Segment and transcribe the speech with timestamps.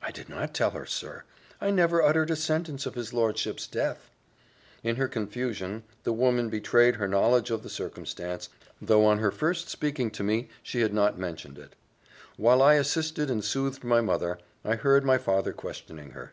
[0.00, 1.24] "I did not tell her, sir;
[1.60, 4.08] I never uttered a sentence of his lordship's death."
[4.82, 8.48] In her confusion, the woman betrayed her knowledge of the circumstance,
[8.80, 11.74] though on her first speaking to me she had not mentioned it.
[12.38, 16.32] While I assisted and soothed my mother, I heard my father questioning her.